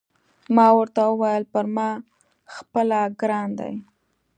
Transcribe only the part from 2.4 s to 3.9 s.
خپله ګران دی.